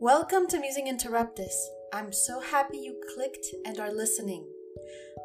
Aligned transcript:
Welcome 0.00 0.46
to 0.48 0.60
Musing 0.60 0.88
Interruptus. 0.88 1.54
I'm 1.90 2.12
so 2.12 2.38
happy 2.38 2.76
you 2.76 3.00
clicked 3.14 3.46
and 3.64 3.80
are 3.80 3.90
listening. 3.90 4.46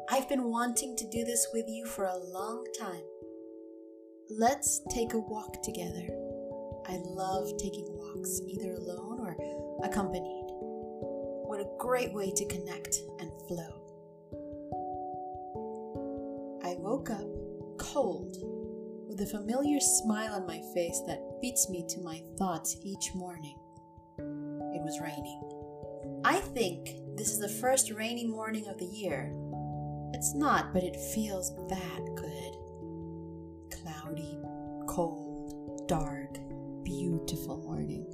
I've 0.08 0.30
been 0.30 0.44
wanting 0.44 0.96
to 0.96 1.10
do 1.10 1.26
this 1.26 1.46
with 1.52 1.66
you 1.68 1.84
for 1.84 2.06
a 2.06 2.16
long 2.16 2.64
time. 2.80 3.04
Let's 4.30 4.80
take 4.88 5.12
a 5.12 5.18
walk 5.18 5.62
together. 5.62 6.08
I 6.88 7.02
love 7.04 7.52
taking 7.58 7.84
walks, 7.86 8.40
either 8.48 8.72
alone 8.72 9.20
or 9.20 9.36
accompanied. 9.84 10.46
What 10.48 11.60
a 11.60 11.68
great 11.78 12.14
way 12.14 12.32
to 12.32 12.46
connect 12.46 12.96
and 13.20 13.30
flow. 13.46 13.78
I 16.64 16.76
woke 16.78 17.10
up 17.10 17.28
cold, 17.76 18.38
with 19.06 19.20
a 19.20 19.26
familiar 19.26 19.80
smile 19.80 20.32
on 20.32 20.46
my 20.46 20.62
face 20.72 21.02
that 21.06 21.20
beats 21.42 21.68
me 21.68 21.84
to 21.90 22.00
my 22.00 22.22
thoughts 22.38 22.78
each 22.82 23.14
morning. 23.14 23.58
It 24.82 24.86
was 24.86 25.00
raining. 25.00 25.40
I 26.24 26.40
think 26.40 27.16
this 27.16 27.28
is 27.28 27.38
the 27.38 27.48
first 27.48 27.92
rainy 27.92 28.26
morning 28.26 28.66
of 28.66 28.78
the 28.78 28.84
year. 28.84 29.32
It's 30.12 30.34
not, 30.34 30.74
but 30.74 30.82
it 30.82 30.96
feels 30.96 31.54
that 31.68 32.04
good. 32.16 32.56
Cloudy, 33.80 34.40
cold, 34.88 35.86
dark, 35.86 36.34
beautiful 36.82 37.58
morning. 37.58 38.04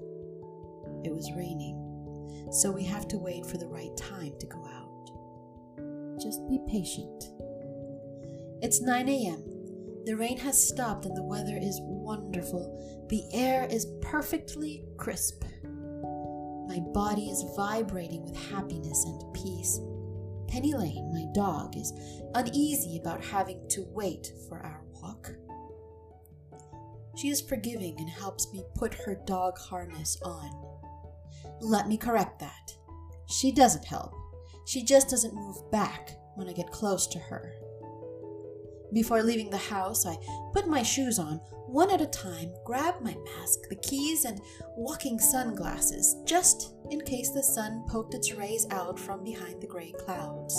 It 1.07 1.15
was 1.15 1.33
raining, 1.35 2.47
so 2.53 2.71
we 2.71 2.85
have 2.85 3.09
to 3.09 3.17
wait 3.17 3.47
for 3.47 3.57
the 3.57 3.67
right 3.67 3.97
time 3.97 4.35
to 4.39 4.47
go 4.47 4.63
out. 4.67 6.21
Just 6.21 6.47
be 6.51 6.61
patient. 6.69 7.31
It's 8.61 8.83
9 8.83 9.09
a.m. 9.09 9.43
The 10.05 10.17
rain 10.19 10.37
has 10.37 10.63
stopped 10.63 11.07
and 11.07 11.17
the 11.17 11.23
weather 11.23 11.57
is 11.59 11.81
wonderful. 11.81 13.07
The 13.09 13.25
air 13.33 13.67
is 13.71 13.87
perfectly 14.03 14.85
crisp. 14.99 15.45
My 16.69 16.81
body 16.93 17.31
is 17.31 17.45
vibrating 17.57 18.23
with 18.23 18.37
happiness 18.37 19.05
and 19.07 19.33
peace. 19.33 19.81
Penny 20.49 20.75
Lane, 20.75 21.11
my 21.13 21.25
dog, 21.35 21.77
is 21.77 21.93
uneasy 22.35 22.99
about 22.99 23.25
having 23.25 23.67
to 23.71 23.87
wait 23.89 24.33
for 24.49 24.59
our 24.59 24.83
walk. 25.01 25.33
She 27.17 27.31
is 27.31 27.41
forgiving 27.41 27.97
and 27.99 28.09
helps 28.09 28.53
me 28.53 28.63
put 28.75 28.93
her 28.95 29.19
dog 29.27 29.59
harness 29.59 30.19
on. 30.23 30.51
Let 31.61 31.89
me 31.89 31.97
correct 31.97 32.39
that. 32.41 32.73
She 33.29 33.51
doesn't 33.51 33.87
help. 33.87 34.13
She 34.67 34.85
just 34.85 35.09
doesn't 35.09 35.35
move 35.35 35.71
back 35.71 36.11
when 36.35 36.49
I 36.49 36.53
get 36.53 36.71
close 36.71 37.07
to 37.09 37.19
her. 37.19 37.55
Before 38.93 39.23
leaving 39.23 39.51
the 39.51 39.57
house, 39.57 40.07
I 40.07 40.17
put 40.53 40.67
my 40.67 40.83
shoes 40.83 41.19
on 41.19 41.41
one 41.67 41.91
at 41.91 42.01
a 42.01 42.07
time, 42.07 42.51
grab 42.65 42.95
my 43.03 43.15
mask, 43.15 43.69
the 43.69 43.77
keys, 43.77 44.25
and 44.25 44.41
walking 44.77 45.19
sunglasses, 45.19 46.17
just 46.25 46.73
in 46.91 47.01
case 47.03 47.31
the 47.31 47.43
sun 47.43 47.85
poked 47.87 48.15
its 48.15 48.33
rays 48.33 48.67
out 48.71 48.99
from 48.99 49.23
behind 49.23 49.61
the 49.61 49.67
gray 49.67 49.93
clouds. 49.93 50.57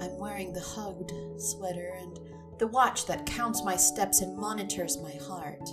I'm 0.00 0.16
wearing 0.18 0.52
the 0.52 0.60
hugged 0.60 1.12
sweater 1.38 1.96
and 2.00 2.18
the 2.58 2.68
watch 2.68 3.06
that 3.06 3.26
counts 3.26 3.64
my 3.64 3.74
steps 3.74 4.20
and 4.20 4.36
monitors 4.36 4.98
my 4.98 5.14
heart. 5.26 5.68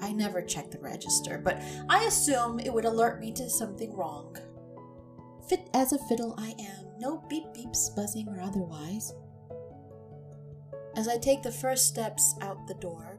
I 0.00 0.12
never 0.12 0.42
check 0.42 0.72
the 0.72 0.80
register, 0.80 1.38
but 1.38 1.62
I 1.88 2.04
assume 2.04 2.58
it 2.58 2.72
would 2.72 2.84
alert 2.84 3.20
me 3.20 3.32
to 3.34 3.48
something 3.48 3.94
wrong. 3.94 4.36
Fit 5.48 5.70
as 5.74 5.92
a 5.92 5.98
fiddle 6.08 6.34
I 6.36 6.54
am, 6.58 6.98
no 6.98 7.22
beep 7.28 7.44
beeps 7.56 7.94
buzzing 7.94 8.28
or 8.28 8.40
otherwise. 8.40 9.12
As 10.96 11.08
I 11.08 11.18
take 11.18 11.42
the 11.42 11.50
first 11.50 11.88
steps 11.88 12.36
out 12.40 12.68
the 12.68 12.74
door, 12.74 13.18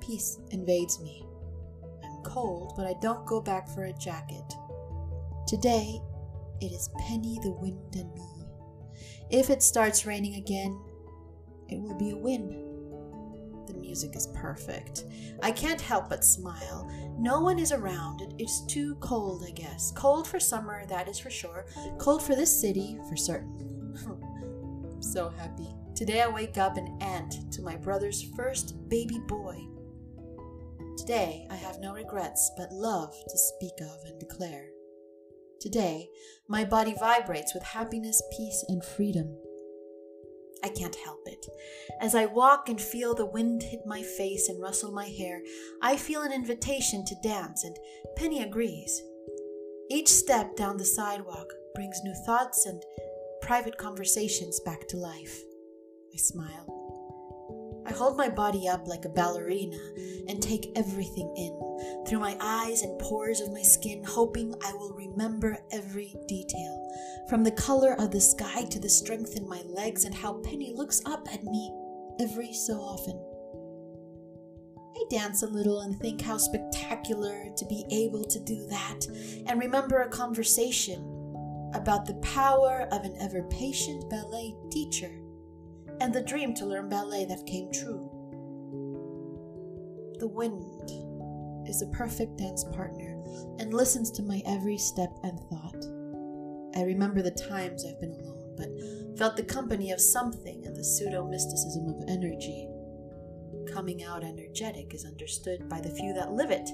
peace 0.00 0.38
invades 0.52 1.00
me. 1.00 1.26
I'm 2.04 2.22
cold, 2.22 2.74
but 2.76 2.86
I 2.86 2.94
don't 3.00 3.26
go 3.26 3.40
back 3.40 3.68
for 3.68 3.84
a 3.84 3.92
jacket. 3.94 4.54
Today, 5.48 6.00
it 6.60 6.70
is 6.70 6.88
Penny, 6.98 7.40
the 7.42 7.50
wind, 7.50 7.96
and 7.96 8.14
me. 8.14 8.46
If 9.28 9.50
it 9.50 9.62
starts 9.62 10.06
raining 10.06 10.36
again, 10.36 10.80
it 11.68 11.80
will 11.80 11.98
be 11.98 12.10
a 12.10 12.16
win. 12.16 12.48
The 13.66 13.74
music 13.74 14.14
is 14.14 14.28
perfect. 14.28 15.04
I 15.42 15.50
can't 15.50 15.80
help 15.80 16.08
but 16.08 16.24
smile. 16.24 16.88
No 17.18 17.40
one 17.40 17.58
is 17.58 17.72
around. 17.72 18.34
It's 18.38 18.64
too 18.66 18.94
cold, 18.96 19.44
I 19.46 19.50
guess. 19.50 19.92
Cold 19.96 20.28
for 20.28 20.38
summer, 20.38 20.86
that 20.86 21.08
is 21.08 21.18
for 21.18 21.30
sure. 21.30 21.66
Cold 21.98 22.22
for 22.22 22.36
this 22.36 22.60
city, 22.60 22.98
for 23.08 23.16
certain. 23.16 23.66
So 25.02 25.30
happy. 25.30 25.74
Today 26.00 26.22
I 26.22 26.28
wake 26.28 26.56
up 26.56 26.78
an 26.78 26.96
aunt 27.02 27.52
to 27.52 27.60
my 27.60 27.76
brother's 27.76 28.22
first 28.34 28.88
baby 28.88 29.18
boy. 29.28 29.66
Today 30.96 31.46
I 31.50 31.56
have 31.56 31.78
no 31.78 31.92
regrets 31.92 32.50
but 32.56 32.72
love 32.72 33.12
to 33.28 33.36
speak 33.36 33.74
of 33.82 33.98
and 34.06 34.18
declare. 34.18 34.68
Today 35.60 36.08
my 36.48 36.64
body 36.64 36.94
vibrates 36.98 37.52
with 37.52 37.62
happiness, 37.62 38.22
peace, 38.34 38.64
and 38.68 38.82
freedom. 38.82 39.36
I 40.64 40.70
can't 40.70 40.96
help 41.04 41.20
it. 41.26 41.44
As 42.00 42.14
I 42.14 42.24
walk 42.24 42.70
and 42.70 42.80
feel 42.80 43.14
the 43.14 43.26
wind 43.26 43.62
hit 43.62 43.80
my 43.84 44.02
face 44.02 44.48
and 44.48 44.58
rustle 44.58 44.92
my 44.92 45.04
hair, 45.06 45.42
I 45.82 45.98
feel 45.98 46.22
an 46.22 46.32
invitation 46.32 47.04
to 47.04 47.14
dance, 47.22 47.62
and 47.62 47.76
Penny 48.16 48.42
agrees. 48.42 49.02
Each 49.90 50.08
step 50.08 50.56
down 50.56 50.78
the 50.78 50.86
sidewalk 50.86 51.48
brings 51.74 52.00
new 52.02 52.14
thoughts 52.24 52.64
and 52.64 52.82
private 53.42 53.76
conversations 53.76 54.60
back 54.60 54.88
to 54.88 54.96
life. 54.96 55.42
I 56.12 56.16
smile. 56.16 56.80
I 57.86 57.92
hold 57.92 58.16
my 58.16 58.28
body 58.28 58.68
up 58.68 58.86
like 58.86 59.04
a 59.04 59.08
ballerina 59.08 59.78
and 60.28 60.42
take 60.42 60.72
everything 60.76 61.32
in 61.36 62.04
through 62.06 62.20
my 62.20 62.36
eyes 62.40 62.82
and 62.82 62.98
pores 62.98 63.40
of 63.40 63.52
my 63.52 63.62
skin, 63.62 64.04
hoping 64.04 64.54
I 64.62 64.72
will 64.74 64.92
remember 64.92 65.58
every 65.72 66.14
detail. 66.28 67.26
From 67.28 67.42
the 67.42 67.50
color 67.52 67.94
of 67.94 68.10
the 68.10 68.20
sky 68.20 68.64
to 68.70 68.78
the 68.78 68.88
strength 68.88 69.36
in 69.36 69.48
my 69.48 69.62
legs 69.62 70.04
and 70.04 70.14
how 70.14 70.34
Penny 70.42 70.72
looks 70.74 71.00
up 71.06 71.26
at 71.32 71.44
me 71.44 71.72
every 72.20 72.52
so 72.52 72.74
often. 72.74 73.18
I 74.96 75.04
dance 75.10 75.42
a 75.42 75.46
little 75.46 75.80
and 75.80 75.98
think 75.98 76.20
how 76.20 76.36
spectacular 76.36 77.46
to 77.56 77.66
be 77.66 77.86
able 77.90 78.24
to 78.24 78.38
do 78.40 78.66
that 78.68 79.06
and 79.46 79.60
remember 79.60 80.02
a 80.02 80.08
conversation 80.08 81.00
about 81.74 82.04
the 82.04 82.14
power 82.14 82.88
of 82.92 83.04
an 83.04 83.16
ever 83.20 83.42
patient 83.44 84.08
ballet 84.10 84.54
teacher 84.70 85.19
and 86.00 86.14
the 86.14 86.22
dream 86.22 86.54
to 86.54 86.66
learn 86.66 86.88
ballet 86.88 87.26
that 87.26 87.46
came 87.46 87.70
true. 87.70 88.10
The 90.18 90.28
wind 90.28 90.90
is 91.68 91.82
a 91.82 91.96
perfect 91.96 92.38
dance 92.38 92.64
partner 92.64 93.22
and 93.58 93.72
listens 93.72 94.10
to 94.12 94.22
my 94.22 94.42
every 94.46 94.78
step 94.78 95.10
and 95.22 95.38
thought. 95.50 95.84
I 96.76 96.84
remember 96.84 97.22
the 97.22 97.30
times 97.30 97.84
I've 97.84 98.00
been 98.00 98.12
alone, 98.12 98.54
but 98.56 99.18
felt 99.18 99.36
the 99.36 99.42
company 99.42 99.90
of 99.90 100.00
something 100.00 100.64
in 100.64 100.74
the 100.74 100.84
pseudo 100.84 101.26
mysticism 101.28 101.88
of 101.88 102.08
energy. 102.08 102.68
Coming 103.72 104.02
out 104.02 104.24
energetic 104.24 104.94
is 104.94 105.04
understood 105.04 105.68
by 105.68 105.80
the 105.80 105.90
few 105.90 106.14
that 106.14 106.32
live 106.32 106.50
it. 106.50 106.66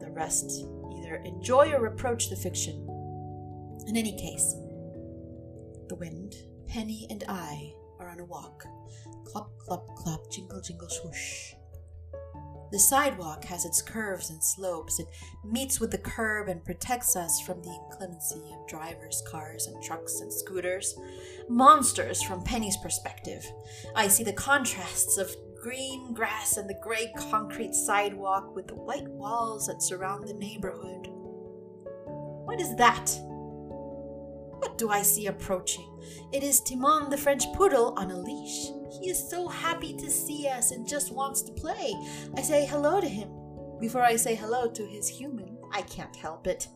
The 0.00 0.10
rest 0.10 0.66
either 0.98 1.16
enjoy 1.24 1.72
or 1.72 1.80
reproach 1.80 2.28
the 2.28 2.36
fiction. 2.36 2.86
In 3.86 3.96
any 3.96 4.16
case, 4.16 4.54
the 5.88 5.96
wind, 5.96 6.34
Penny, 6.66 7.06
and 7.10 7.24
I 7.28 7.72
on 8.16 8.20
a 8.20 8.24
walk. 8.24 8.64
Clop, 9.24 9.50
clop, 9.58 9.86
clop, 9.96 10.30
jingle, 10.30 10.60
jingle, 10.60 10.88
swoosh. 10.88 11.52
The 12.72 12.78
sidewalk 12.78 13.44
has 13.44 13.64
its 13.64 13.80
curves 13.80 14.30
and 14.30 14.42
slopes. 14.42 14.98
It 14.98 15.06
meets 15.44 15.78
with 15.78 15.90
the 15.90 15.98
curb 15.98 16.48
and 16.48 16.64
protects 16.64 17.14
us 17.14 17.40
from 17.40 17.62
the 17.62 17.70
inclemency 17.70 18.42
of 18.52 18.66
drivers, 18.66 19.22
cars, 19.30 19.66
and 19.66 19.82
trucks 19.82 20.20
and 20.20 20.32
scooters. 20.32 20.98
Monsters 21.48 22.22
from 22.22 22.42
Penny's 22.42 22.76
perspective. 22.78 23.44
I 23.94 24.08
see 24.08 24.24
the 24.24 24.32
contrasts 24.32 25.16
of 25.16 25.30
green 25.62 26.12
grass 26.12 26.56
and 26.56 26.68
the 26.68 26.78
gray 26.82 27.12
concrete 27.16 27.74
sidewalk 27.74 28.54
with 28.54 28.66
the 28.66 28.74
white 28.74 29.08
walls 29.08 29.66
that 29.66 29.82
surround 29.82 30.26
the 30.26 30.34
neighborhood. 30.34 31.08
What 32.46 32.60
is 32.60 32.74
that? 32.76 33.10
Do 34.76 34.90
I 34.90 35.00
see 35.02 35.26
approaching? 35.26 35.90
It 36.32 36.42
is 36.42 36.60
Timon 36.60 37.08
the 37.08 37.16
French 37.16 37.44
poodle 37.54 37.94
on 37.96 38.10
a 38.10 38.18
leash. 38.18 38.68
He 39.00 39.08
is 39.08 39.30
so 39.30 39.48
happy 39.48 39.94
to 39.94 40.10
see 40.10 40.46
us 40.48 40.70
and 40.70 40.86
just 40.86 41.12
wants 41.12 41.40
to 41.42 41.52
play. 41.52 41.94
I 42.36 42.42
say 42.42 42.66
hello 42.66 43.00
to 43.00 43.08
him. 43.08 43.30
Before 43.80 44.02
I 44.02 44.16
say 44.16 44.34
hello 44.34 44.68
to 44.70 44.86
his 44.86 45.08
human, 45.08 45.56
I 45.72 45.82
can't 45.82 46.14
help 46.14 46.46
it. 46.46 46.68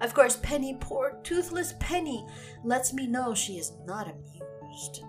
Of 0.00 0.14
course, 0.14 0.36
Penny, 0.36 0.76
poor 0.80 1.18
toothless 1.24 1.74
Penny, 1.80 2.24
lets 2.62 2.92
me 2.92 3.08
know 3.08 3.34
she 3.34 3.58
is 3.58 3.72
not 3.84 4.08
amused 4.08 5.02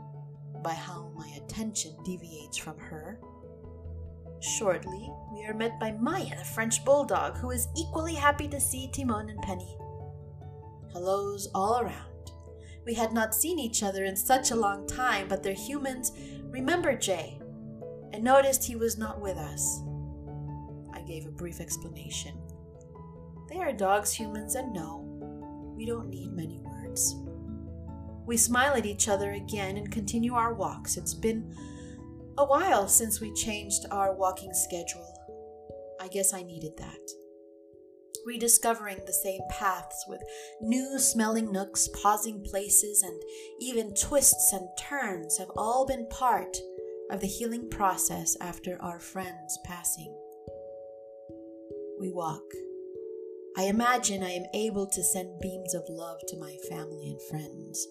by 0.64 0.74
how 0.74 1.12
my 1.16 1.28
attention 1.38 1.96
deviates 2.04 2.58
from 2.58 2.80
her. 2.80 3.20
Shortly, 4.42 5.12
we 5.32 5.46
are 5.46 5.54
met 5.54 5.80
by 5.80 5.92
Maya, 5.92 6.38
the 6.38 6.46
French 6.46 6.84
bulldog, 6.84 7.38
who 7.38 7.52
is 7.52 7.68
equally 7.78 8.16
happy 8.16 8.48
to 8.48 8.60
see 8.60 8.90
Timon 8.92 9.30
and 9.30 9.42
Penny. 9.42 9.78
Hellos 10.94 11.50
all 11.54 11.80
around. 11.82 12.10
We 12.90 12.96
had 12.96 13.14
not 13.14 13.36
seen 13.36 13.60
each 13.60 13.84
other 13.84 14.04
in 14.06 14.16
such 14.16 14.50
a 14.50 14.56
long 14.56 14.88
time, 14.88 15.28
but 15.28 15.44
their 15.44 15.54
humans 15.54 16.12
remembered 16.46 17.00
Jay 17.00 17.40
and 18.12 18.24
noticed 18.24 18.64
he 18.64 18.76
was 18.76 18.98
not 18.98 19.22
with 19.22 19.38
us. 19.38 19.82
I 20.92 21.02
gave 21.02 21.28
a 21.28 21.32
brief 21.32 21.62
explanation. 21.62 22.36
They 23.48 23.60
are 23.60 23.72
dogs, 23.72 24.12
humans, 24.12 24.56
and 24.56 24.74
no, 24.74 25.06
we 25.78 25.86
don't 25.86 26.10
need 26.10 26.34
many 26.34 26.62
words. 26.62 27.16
We 28.26 28.38
smile 28.38 28.74
at 28.74 28.88
each 28.88 29.08
other 29.08 29.34
again 29.34 29.78
and 29.78 29.92
continue 29.92 30.34
our 30.34 30.56
walks. 30.56 30.98
It's 30.98 31.14
been 31.14 31.56
a 32.40 32.46
while 32.46 32.88
since 32.88 33.22
we 33.22 33.32
changed 33.34 33.86
our 33.92 34.16
walking 34.16 34.52
schedule. 34.52 35.14
I 36.02 36.08
guess 36.08 36.34
I 36.34 36.42
needed 36.42 36.76
that. 36.78 37.19
Rediscovering 38.26 39.00
the 39.06 39.14
same 39.14 39.42
paths 39.50 40.06
with 40.08 40.22
new 40.62 41.00
smelling 41.00 41.52
nooks, 41.52 41.88
pausing 41.88 42.44
places, 42.44 43.02
and 43.02 43.22
even 43.60 43.94
twists 43.94 44.54
and 44.54 44.68
turns 44.78 45.38
have 45.38 45.52
all 45.56 45.86
been 45.86 46.08
part 46.08 46.58
of 47.10 47.22
the 47.22 47.28
healing 47.28 47.70
process 47.70 48.38
after 48.40 48.82
our 48.82 49.00
friend's 49.00 49.58
passing. 49.66 50.16
We 52.00 52.12
walk. 52.12 52.44
I 53.58 53.64
imagine 53.64 54.24
I 54.24 54.32
am 54.32 54.46
able 54.54 54.88
to 54.88 55.04
send 55.04 55.40
beams 55.42 55.74
of 55.74 55.84
love 55.90 56.20
to 56.28 56.38
my 56.38 56.56
family 56.70 57.10
and 57.10 57.22
friends, 57.24 57.86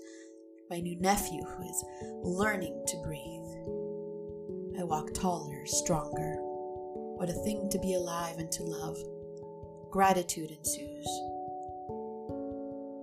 my 0.70 0.80
new 0.80 0.98
nephew 1.00 1.42
who 1.42 1.62
is 1.62 1.84
learning 2.22 2.84
to 2.86 3.02
breathe. 3.04 4.80
I 4.80 4.84
walk 4.84 5.12
taller, 5.12 5.66
stronger. 5.66 6.36
What 7.16 7.28
a 7.28 7.44
thing 7.44 7.68
to 7.70 7.78
be 7.80 7.94
alive 7.94 8.38
and 8.38 8.50
to 8.52 8.62
love. 8.62 8.96
Gratitude 9.90 10.50
ensues. 10.50 11.06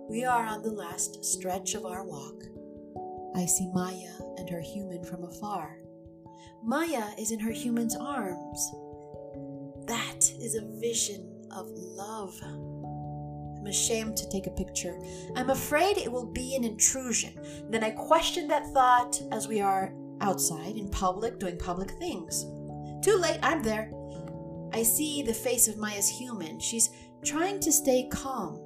We 0.08 0.24
are 0.24 0.46
on 0.46 0.62
the 0.62 0.72
last 0.72 1.26
stretch 1.26 1.74
of 1.74 1.84
our 1.84 2.06
walk. 2.06 2.44
I 3.36 3.48
see 3.48 3.68
Maya 3.74 4.14
and 4.38 4.48
her 4.50 4.62
human 4.62 5.04
from 5.04 5.24
afar. 5.24 5.80
Maya 6.64 7.06
is 7.18 7.32
in 7.32 7.40
her 7.40 7.52
human's 7.52 7.96
arms. 7.96 8.72
That 9.88 10.32
is 10.40 10.54
a 10.54 10.80
vision 10.80 11.48
of 11.50 11.68
love. 11.70 12.40
I'm 12.44 13.66
ashamed 13.66 14.16
to 14.18 14.30
take 14.30 14.46
a 14.46 14.52
picture. 14.52 14.96
I'm 15.36 15.50
afraid 15.50 15.98
it 15.98 16.12
will 16.12 16.32
be 16.32 16.56
an 16.56 16.64
intrusion. 16.64 17.34
Then 17.72 17.84
I 17.84 17.90
question 17.90 18.48
that 18.50 18.72
thought 18.74 19.20
as 19.32 19.48
we 19.48 19.60
are 19.60 19.92
outside 20.22 20.76
in 20.76 20.90
public 20.92 21.40
doing 21.40 21.58
public 21.58 21.90
things. 21.92 22.44
Too 23.04 23.18
late, 23.18 23.40
I'm 23.42 23.64
there. 23.64 23.92
I 24.76 24.84
see 24.84 25.22
the 25.22 25.34
face 25.34 25.70
of 25.70 25.78
Maya's 25.78 26.10
human. 26.10 26.60
She's 26.60 26.90
trying 27.24 27.62
to 27.62 27.72
stay 27.72 28.10
calm. 28.12 28.60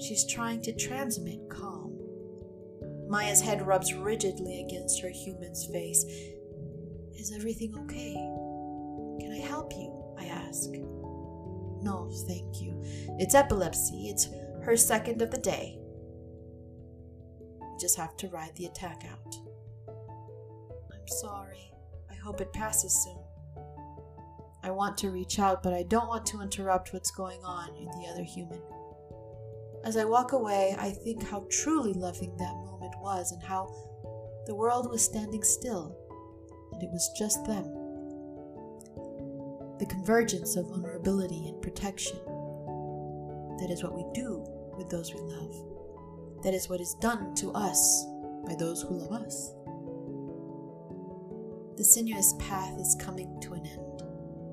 She's 0.00 0.24
trying 0.24 0.62
to 0.62 0.72
transmit 0.76 1.40
calm. 1.50 1.98
Maya's 3.08 3.40
head 3.40 3.66
rubs 3.66 3.92
rigidly 3.92 4.64
against 4.64 5.02
her 5.02 5.08
human's 5.08 5.66
face. 5.66 6.04
Is 7.18 7.32
everything 7.34 7.74
okay? 7.76 8.14
Can 9.20 9.32
I 9.32 9.44
help 9.44 9.72
you? 9.72 10.14
I 10.16 10.26
ask. 10.26 10.70
No, 10.70 12.08
thank 12.28 12.62
you. 12.62 12.80
It's 13.18 13.34
epilepsy. 13.34 14.10
It's 14.10 14.28
her 14.62 14.76
second 14.76 15.22
of 15.22 15.32
the 15.32 15.38
day. 15.38 15.76
We 17.60 17.78
just 17.80 17.96
have 17.96 18.16
to 18.18 18.28
ride 18.28 18.54
the 18.54 18.66
attack 18.66 19.04
out. 19.10 19.34
I'm 19.88 21.08
sorry. 21.08 21.72
I 22.08 22.14
hope 22.14 22.40
it 22.40 22.52
passes 22.52 22.94
soon. 22.94 23.31
I 24.62 24.70
want 24.70 24.96
to 24.98 25.10
reach 25.10 25.38
out, 25.38 25.62
but 25.62 25.72
I 25.72 25.82
don't 25.82 26.08
want 26.08 26.26
to 26.26 26.40
interrupt 26.40 26.92
what's 26.92 27.10
going 27.10 27.42
on 27.42 27.74
in 27.76 27.86
the 27.86 28.08
other 28.12 28.22
human. 28.22 28.60
As 29.84 29.96
I 29.96 30.04
walk 30.04 30.32
away, 30.32 30.76
I 30.78 30.90
think 30.90 31.28
how 31.28 31.46
truly 31.50 31.92
loving 31.92 32.36
that 32.36 32.54
moment 32.54 32.94
was 33.00 33.32
and 33.32 33.42
how 33.42 33.74
the 34.46 34.54
world 34.54 34.88
was 34.88 35.04
standing 35.04 35.42
still 35.42 35.96
and 36.72 36.82
it 36.82 36.90
was 36.90 37.10
just 37.16 37.44
them. 37.44 37.64
The 39.78 39.86
convergence 39.86 40.56
of 40.56 40.68
vulnerability 40.68 41.48
and 41.48 41.60
protection. 41.60 42.18
That 43.58 43.70
is 43.70 43.82
what 43.82 43.94
we 43.94 44.04
do 44.14 44.44
with 44.76 44.88
those 44.88 45.12
we 45.12 45.20
love. 45.20 45.54
That 46.42 46.54
is 46.54 46.68
what 46.68 46.80
is 46.80 46.94
done 47.00 47.34
to 47.36 47.52
us 47.52 48.04
by 48.46 48.54
those 48.58 48.82
who 48.82 48.98
love 48.98 49.22
us. 49.22 49.52
The 51.76 51.84
sinuous 51.84 52.34
path 52.38 52.78
is 52.78 52.96
coming 53.00 53.40
to 53.40 53.54
an 53.54 53.66
end. 53.66 53.91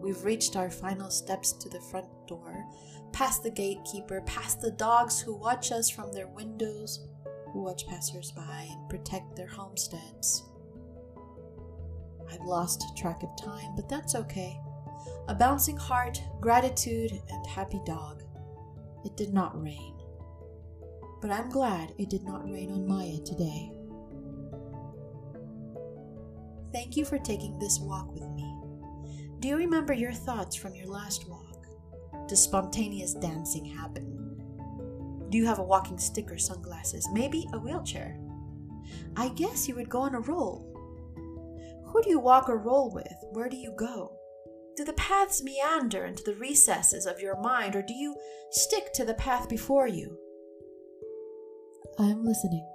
We've 0.02 0.24
reached 0.24 0.56
our 0.56 0.70
final 0.70 1.10
steps 1.10 1.52
to 1.54 1.70
the 1.70 1.82
front 1.82 2.08
door, 2.28 2.66
past 3.12 3.44
the 3.44 3.52
gatekeeper, 3.52 4.22
past 4.22 4.62
the 4.62 4.72
dogs 4.72 5.20
who 5.20 5.36
watch 5.36 5.72
us 5.72 5.90
from 5.90 6.14
their 6.14 6.28
windows, 6.28 7.08
who 7.52 7.64
watch 7.64 7.88
passersby 7.88 8.72
and 8.72 8.90
protect 8.90 9.36
their 9.36 9.48
homesteads. 9.48 10.44
I've 12.32 12.42
lost 12.42 12.96
track 12.96 13.24
of 13.24 13.30
time, 13.36 13.76
but 13.76 13.90
that's 13.90 14.16
okay. 14.16 14.60
A 15.28 15.36
bouncing 15.36 15.78
heart, 15.78 16.22
gratitude, 16.40 17.12
and 17.30 17.48
happy 17.48 17.82
dog. 17.86 18.24
It 19.04 19.18
did 19.18 19.34
not 19.34 19.62
rain. 19.62 19.96
But 21.22 21.32
I'm 21.32 21.50
glad 21.50 21.94
it 21.98 22.10
did 22.10 22.24
not 22.24 22.50
rain 22.50 22.72
on 22.72 22.88
Maya 22.88 23.18
today. 23.26 23.72
Thank 26.72 26.96
you 26.96 27.04
for 27.04 27.18
taking 27.18 27.58
this 27.60 27.80
walk 27.80 28.14
with 28.14 28.30
me. 28.30 28.49
Do 29.40 29.48
you 29.48 29.56
remember 29.56 29.94
your 29.94 30.12
thoughts 30.12 30.56
from 30.56 30.76
your 30.76 30.88
last 30.88 31.30
walk? 31.30 31.66
Does 32.28 32.44
spontaneous 32.44 33.14
dancing 33.14 33.64
happen? 33.64 35.28
Do 35.30 35.38
you 35.38 35.46
have 35.46 35.60
a 35.60 35.64
walking 35.64 35.98
stick 35.98 36.30
or 36.30 36.38
sunglasses? 36.38 37.08
Maybe 37.14 37.48
a 37.54 37.60
wheelchair? 37.60 38.20
I 39.16 39.30
guess 39.30 39.66
you 39.66 39.76
would 39.76 39.90
go 39.90 40.02
on 40.02 40.16
a 40.16 40.20
roll. 40.20 40.66
Who 41.86 42.02
do 42.02 42.10
you 42.10 42.20
walk 42.20 42.50
or 42.50 42.58
roll 42.58 42.92
with? 42.92 43.16
Where 43.32 43.48
do 43.48 43.56
you 43.56 43.74
go? 43.78 44.12
Do 44.76 44.84
the 44.84 44.94
paths 44.94 45.42
meander 45.42 46.06
into 46.06 46.24
the 46.24 46.36
recesses 46.36 47.06
of 47.06 47.22
your 47.22 47.40
mind, 47.40 47.76
or 47.76 47.82
do 47.82 47.94
you 47.94 48.16
stick 48.52 48.92
to 48.94 49.06
the 49.06 49.14
path 49.14 49.48
before 49.48 49.88
you? 49.88 50.18
I'm 51.98 52.26
listening. 52.26 52.66